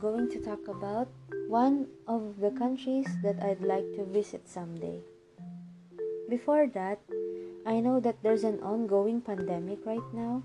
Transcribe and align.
to 0.00 0.40
talk 0.40 0.68
about 0.68 1.08
one 1.48 1.86
of 2.08 2.40
the 2.40 2.50
countries 2.50 3.06
that 3.22 3.42
I'd 3.42 3.60
like 3.60 3.84
to 3.96 4.04
visit 4.04 4.48
someday. 4.48 5.00
Before 6.30 6.66
that, 6.68 6.98
I 7.66 7.80
know 7.80 8.00
that 8.00 8.22
there's 8.22 8.44
an 8.44 8.60
ongoing 8.62 9.20
pandemic 9.20 9.84
right 9.84 10.08
now, 10.14 10.42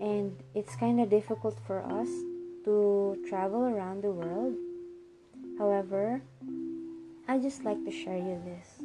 and 0.00 0.34
it's 0.54 0.74
kind 0.74 1.00
of 1.00 1.08
difficult 1.08 1.56
for 1.66 1.86
us 1.86 2.08
to 2.64 3.16
travel 3.28 3.62
around 3.62 4.02
the 4.02 4.10
world. 4.10 4.56
However, 5.56 6.20
I 7.28 7.38
just 7.38 7.62
like 7.62 7.84
to 7.84 7.92
share 7.92 8.18
you 8.18 8.42
this. 8.44 8.82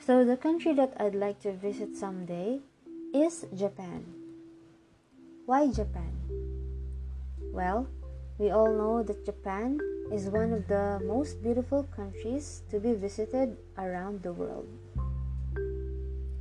So, 0.00 0.24
the 0.24 0.36
country 0.36 0.72
that 0.74 0.96
I'd 0.98 1.14
like 1.14 1.40
to 1.40 1.52
visit 1.52 1.94
someday 1.94 2.60
is 3.12 3.44
Japan. 3.54 4.06
Why 5.44 5.68
Japan? 5.68 6.16
Well, 7.52 7.86
we 8.42 8.50
all 8.50 8.74
know 8.74 9.04
that 9.04 9.24
Japan 9.24 9.78
is 10.10 10.26
one 10.26 10.52
of 10.52 10.66
the 10.66 10.98
most 11.06 11.40
beautiful 11.44 11.84
countries 11.94 12.62
to 12.68 12.80
be 12.80 12.92
visited 12.92 13.56
around 13.78 14.20
the 14.24 14.32
world. 14.32 14.66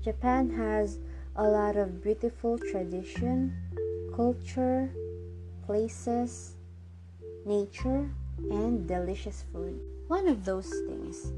Japan 0.01 0.49
has 0.49 0.97
a 1.35 1.45
lot 1.45 1.77
of 1.77 2.01
beautiful 2.01 2.57
tradition, 2.57 3.53
culture, 4.15 4.89
places, 5.67 6.55
nature, 7.45 8.09
and 8.49 8.87
delicious 8.87 9.45
food. 9.53 9.79
One 10.07 10.27
of 10.27 10.43
those 10.43 10.73
things 10.89 11.31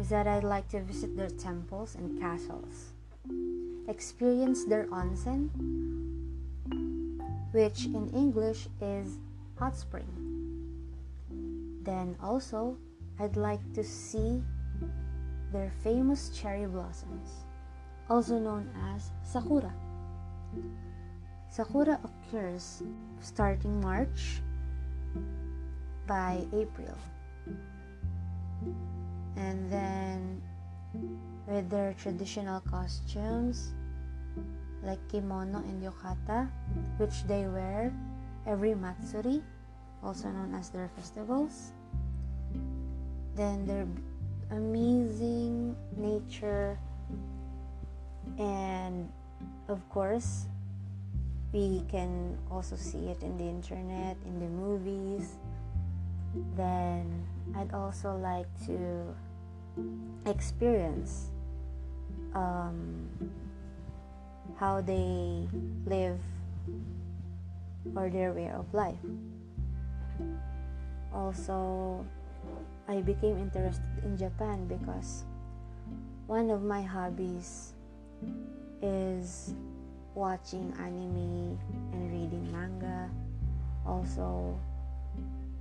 is 0.00 0.08
that 0.08 0.26
I'd 0.26 0.42
like 0.42 0.66
to 0.70 0.82
visit 0.82 1.16
their 1.16 1.30
temples 1.30 1.94
and 1.94 2.18
castles, 2.18 2.90
experience 3.86 4.64
their 4.64 4.86
onsen, 4.90 5.54
which 7.52 7.86
in 7.86 8.10
English 8.10 8.66
is 8.82 9.22
hot 9.58 9.76
spring. 9.76 10.08
Then 11.82 12.16
also, 12.22 12.76
I'd 13.20 13.36
like 13.36 13.62
to 13.74 13.84
see 13.84 14.42
their 15.52 15.70
famous 15.82 16.30
cherry 16.30 16.66
blossoms, 16.66 17.46
also 18.10 18.38
known 18.38 18.68
as 18.94 19.10
sakura. 19.22 19.72
Sakura 21.48 22.00
occurs 22.02 22.82
starting 23.20 23.80
March 23.80 24.42
by 26.06 26.42
April. 26.52 26.98
And 29.36 29.70
then 29.70 30.42
with 31.46 31.70
their 31.70 31.94
traditional 31.94 32.60
costumes 32.60 33.72
like 34.82 34.98
kimono 35.08 35.58
and 35.58 35.82
yukata, 35.82 36.50
which 36.98 37.24
they 37.24 37.46
wear 37.46 37.92
every 38.46 38.74
Matsuri, 38.74 39.42
also 40.02 40.28
known 40.28 40.54
as 40.54 40.70
their 40.70 40.88
festivals. 40.96 41.72
Then 43.34 43.66
their 43.66 43.86
amazing 44.50 45.76
nature, 45.96 46.78
and 48.38 49.10
of 49.68 49.80
course, 49.88 50.46
we 51.52 51.82
can 51.88 52.36
also 52.50 52.76
see 52.76 53.06
it 53.06 53.22
in 53.22 53.36
the 53.38 53.44
internet, 53.44 54.16
in 54.26 54.38
the 54.40 54.46
movies. 54.46 55.36
Then 56.56 57.24
I'd 57.56 57.72
also 57.72 58.16
like 58.16 58.46
to 58.66 59.14
experience 60.26 61.30
um, 62.34 63.08
how 64.56 64.80
they 64.80 65.46
live 65.86 66.18
or 67.96 68.08
their 68.08 68.32
way 68.32 68.48
of 68.48 68.72
life. 68.72 68.98
Also, 71.12 72.04
I 72.88 73.00
became 73.00 73.38
interested 73.38 73.84
in 74.02 74.16
Japan 74.16 74.66
because 74.66 75.24
one 76.26 76.50
of 76.50 76.62
my 76.62 76.82
hobbies 76.82 77.72
is 78.82 79.54
watching 80.14 80.72
anime 80.78 81.58
and 81.92 82.02
reading 82.12 82.48
manga. 82.52 83.10
Also, 83.86 84.58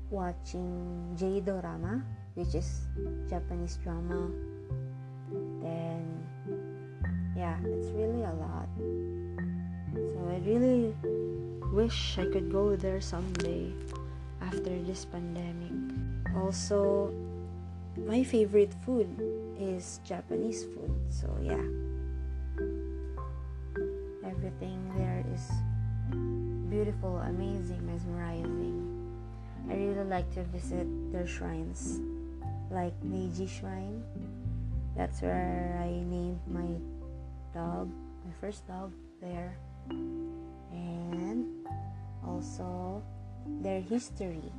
watching 0.09 1.15
J 1.15 1.41
drama, 1.41 2.03
which 2.35 2.55
is 2.55 2.87
Japanese 3.29 3.77
drama. 3.83 4.31
Then, 5.61 6.03
yeah, 7.35 7.57
it's 7.63 7.89
really 7.91 8.23
a 8.23 8.33
lot. 8.35 8.69
So, 9.93 10.19
I 10.29 10.37
really 10.45 10.95
wish 11.73 12.21
I 12.21 12.29
could 12.29 12.53
go 12.53 12.77
there 12.77 13.01
someday 13.01 13.73
after 14.45 14.77
this 14.85 15.05
pandemic. 15.09 15.73
Also, 16.37 17.09
my 17.97 18.21
favorite 18.21 18.73
food 18.85 19.09
is 19.57 19.99
Japanese 20.05 20.69
food. 20.69 20.93
So, 21.09 21.33
yeah. 21.41 21.65
Everything 24.21 24.77
there 24.93 25.25
is 25.33 25.49
beautiful, 26.69 27.17
amazing, 27.25 27.81
mesmerizing. 27.89 28.85
I 29.69 29.73
really 29.73 30.05
like 30.05 30.29
to 30.37 30.43
visit 30.53 30.85
their 31.11 31.25
shrines, 31.25 31.99
like 32.69 32.93
Meiji 33.01 33.47
Shrine. 33.47 34.03
That's 34.95 35.21
where 35.21 35.81
I 35.81 35.89
named 35.89 36.41
my 36.45 36.69
dog, 37.53 37.89
my 38.25 38.33
first 38.39 38.67
dog, 38.67 38.93
there. 39.21 39.57
And 39.89 41.52
also 42.27 43.03
their 43.61 43.81
history. 43.81 44.51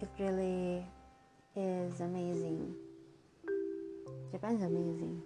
It 0.00 0.08
really 0.18 0.84
is 1.56 2.00
amazing. 2.00 2.74
Japan's 4.32 4.62
amazing. 4.62 5.22